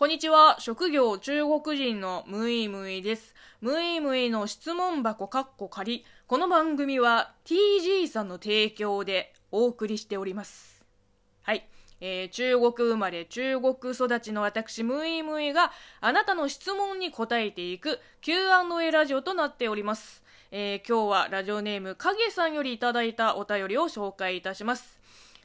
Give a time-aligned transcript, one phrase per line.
[0.00, 0.56] こんにちは。
[0.60, 3.34] 職業中国人のムイムイです。
[3.60, 6.06] ムイムイの質問箱かっこ仮。
[6.26, 10.82] この番組は TG さんの提供でお送りしております。
[11.42, 11.68] はい。
[12.00, 15.70] えー中国生まれ、中国育ちの私、ムイムイが
[16.00, 20.22] あなたの質問に答えていく Q&A ラジオとなっております。
[20.50, 24.98] えー今日はラジオネーム影さんよりいただいたお便りを紹介いたします。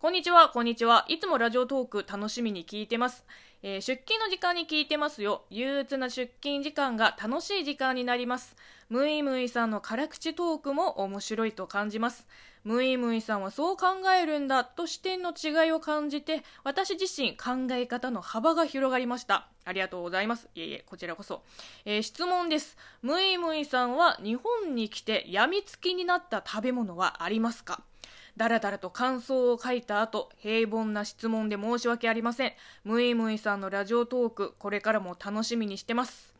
[0.00, 1.04] こんにちは、こんにちは。
[1.08, 3.26] いつもラジオトーク楽しみに聞いてます。
[3.62, 5.42] えー出勤の時間に聞いてますよ。
[5.50, 8.56] 憂鬱な出勤時間が楽しい時間になります。
[8.88, 12.26] ムイムイさんの辛口トークも面白いと感じます。
[12.64, 13.86] ムイムイさんはそう考
[14.18, 19.48] えるんだと視点の違いを感じて、私自身考え方の幅が広がりました。
[19.64, 20.48] ありがとうございます。
[20.54, 21.42] いえいえ、こちらこそ。
[21.84, 22.78] えー質問です。
[23.02, 27.82] ムイムイさんは日本に来て病みつきになった食べ物はありますか？
[28.40, 32.52] だらだらと感想を書いた後、平凡な質問で申し訳ありません。
[32.84, 36.32] ムイムイさんのラジオトーク、これからも楽しみにしてます。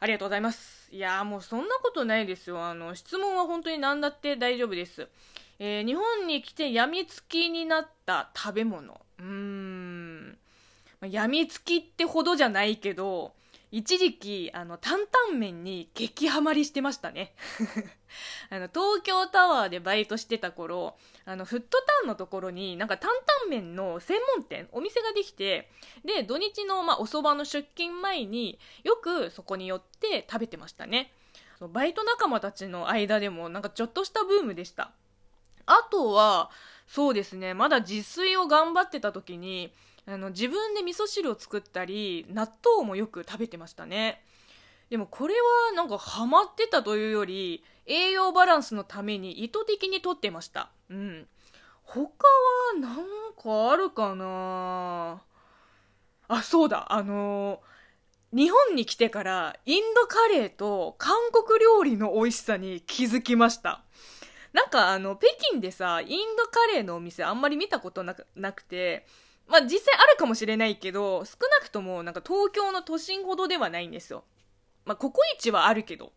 [0.00, 0.90] ありがとうございます。
[0.92, 2.62] いやーもうそんなことないですよ。
[2.62, 5.08] あの、質問は本当に何だって大丈夫です。
[5.58, 9.00] えー日本に来て病みつきになった食べ物。
[9.18, 10.28] うーん。
[10.28, 10.36] ま
[11.04, 13.32] あ病みつきってほどじゃないけど、
[13.76, 17.34] 一時期、あの、担々麺に激ハマりしてましたね。
[18.48, 25.72] あの、東京タワーでバイトしてた頃、あの、フットタウンのところになんか担々麺の専門店、お店ができて、
[26.04, 31.12] で、土日の、まあ、お蕎麦の出勤前によくそこに寄って食べてましたね。
[31.58, 34.92] バイト仲間たちの間でもなんかちょっとしたブームでした。
[35.66, 36.52] あとは、
[36.86, 39.72] そうですね、まだ自炊を頑張ってた時に、
[40.06, 44.22] あの、自分で味噌汁を作ったり、納豆もよく食べてましたね。
[44.90, 50.70] でもこれはなんかハマってたというより、栄養バランスのために意図的にとってました。
[50.90, 51.26] うん。
[51.82, 52.96] 他はなん
[53.36, 55.22] かあるかな？
[56.28, 57.60] あ、そうだ、あの
[58.32, 63.82] 日本に来てからインドカレーと韓国料理の美味しさに気づきました。
[64.54, 69.04] なんかあの、北京でさ、インドカレーのお店あんまり見たことなくて、
[69.48, 74.24] まあ実際あるかもしれないけど、少なくともなんか東京の都心ほどではないんですよ。
[74.84, 76.12] まあココイチはあるけど。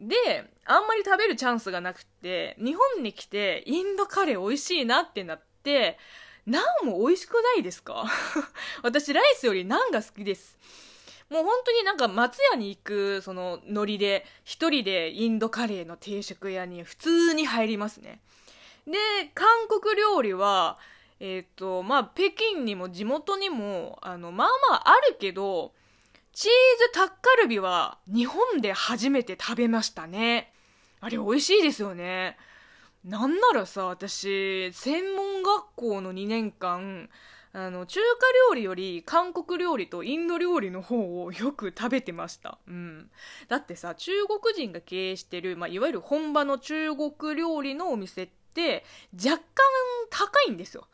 [0.00, 0.16] で、
[0.64, 5.98] あんまり食べるチャンスがなくて、日本に来てインドカレー美味しいなってなって、
[6.46, 8.06] ナンも美味しくないですか？
[8.82, 10.56] 私ライスよりナンが好きです。
[11.30, 18.20] もう本当になんか松屋に行くそのノリで一人でインドカレーの定食屋に普通に入りますね。
[18.86, 18.92] で、
[19.34, 20.78] 韓国料理は、
[21.18, 25.72] えっ、と、まあ、北京にも地元にも、あの、まあまああるけど、
[26.32, 30.52] チーズタッカルビは日本で初めて食べましたね。
[31.00, 32.36] あれ美味しいですよね。
[33.04, 37.08] なんならさ、私、専門学校の2年間、
[37.56, 38.06] あの、中華
[38.50, 42.58] 料理より韓国料理とインド料理の方をよく食べてました。
[42.68, 43.10] うん。
[43.48, 48.84] だってさ、中国人が経営してる、まあ、いわゆる本場の中国料理のお店って、
[49.14, 49.42] 若干
[50.10, 50.86] 高いんですよ。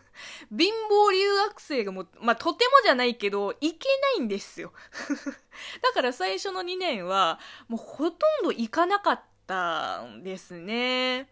[0.54, 4.74] 貧乏留学生がもう、まあ、とてもじゃないけど、行けないんですよ。
[5.80, 11.30] だから最初の2年は、もうほとんど行かなかったんですね。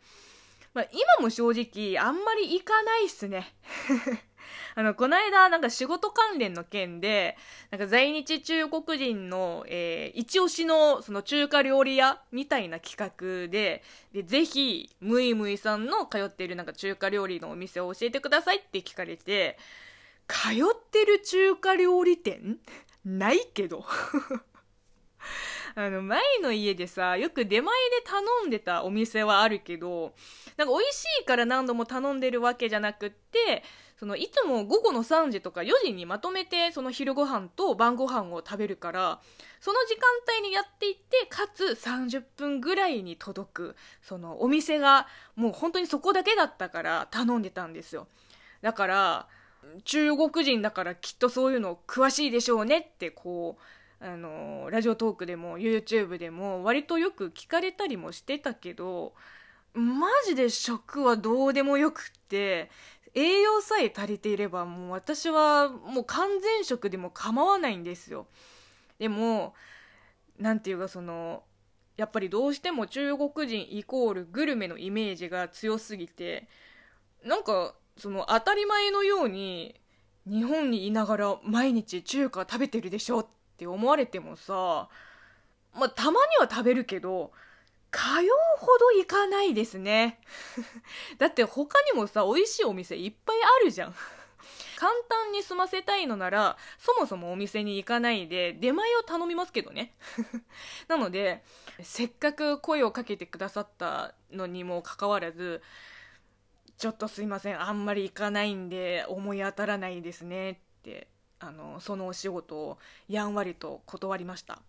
[0.72, 3.54] まあ、今も正直、あんまり行かないっすね。
[4.74, 7.36] あの、この間、なんか仕事関連の件で、
[7.70, 19.58] なんか在日中国人の、えー一押しのその中華料理屋みたいな企画で、で、ぜひ、ムイムイさんの通っているなんか中華料理のお店を教えてくださいって聞かれて、
[20.28, 22.58] 通ってる中華料理店？
[23.04, 23.84] ないけど。
[25.74, 30.14] あの、前の家でさ、よく出前で頼んでたお店はあるけど、
[30.56, 33.62] なんか美味しいから何度も頼んでるわけじゃなくって、
[34.00, 39.20] そのいつも午後の3時とか4時にまとめてその昼ご飯と晩ご飯を食べるから、
[39.60, 45.06] その時間帯にやっていって、かつ30分ぐらいに届く、そのお店が
[45.36, 48.08] もう本当にそこだけだったから頼んでたんですよ。
[48.62, 49.28] だから、
[49.84, 53.62] 中国人だからきっとそういうの詳しいでしょうねってこう、
[54.02, 59.12] あのラジオトークでも YouTube でも割とよく聞かれたりもしてたけど
[59.74, 62.70] マジで食はどうでもよくって
[63.14, 68.26] 栄養さえ足りていればもう私はもう完全食でも構わないんですよ。
[68.98, 69.54] でも
[70.38, 71.42] なんていうかその
[71.96, 76.48] やっぱりどうしても中国人イコールグルメのイメージが強すぎて
[77.24, 79.78] なんかその当たり前のように
[80.26, 83.26] 日本にいながら毎日中華食べてるでしょっ
[83.56, 84.88] て思われてもさ
[85.74, 87.32] まあたまには食べるけど
[87.90, 88.28] 通う
[88.58, 90.20] ほど行かないですね。
[91.18, 93.94] だって他にもさ美味しいお店いっぱいあるじゃん。
[94.76, 99.94] 簡単に済ませたいのならそもそもお店に行かないで出前を頼みますけどね。
[100.88, 101.44] なので
[101.82, 105.62] せっかく声をかけてくださったのにもかかわらず
[106.78, 111.08] ちょっとすいませんあんまり行かないんで思い当たらないですねって
[111.38, 114.62] あのそのお仕事をやんわりと断りました。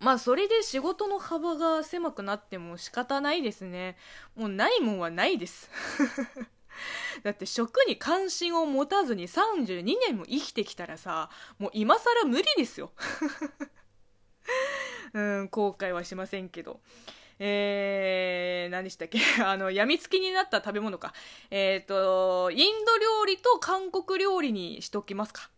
[0.00, 3.96] まあそれで仕事の幅が狭くなっても仕方ないですね。
[4.34, 5.70] もうないもんはないです。
[7.22, 12.92] だって食に関心を持たずに32年も生きてきたらさもう今更無理ですよ。
[15.14, 16.80] うん後悔はしませんけど。
[17.38, 19.18] えー、何でしたっけ？
[19.42, 21.12] あの、病みつきになった食べ物か。
[21.50, 25.50] えっ、ー、と、インド料理と韓国料理にしときますか。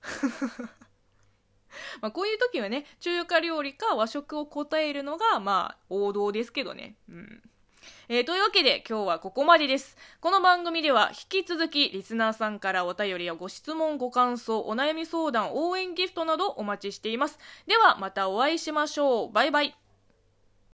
[2.01, 6.97] まあこういう時はね、中華料理か和食を答えるのが、まあ、王道ですけどね。
[7.09, 7.43] うん。
[8.09, 9.97] えー、というわけで今日はここまでです。
[10.21, 17.39] この番組では引き続きリスナーさんからお便りやご質問、ご感想、お悩み相談、応援ギフトなどお待ちしています。
[17.67, 19.33] ではまたお会いしましょう。
[19.33, 19.86] バイバイ。